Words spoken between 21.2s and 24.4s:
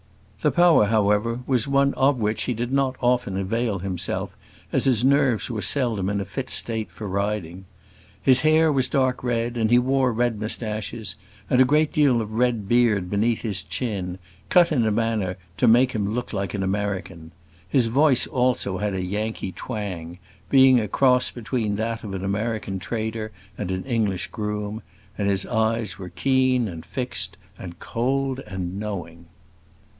between that of an American trader and an English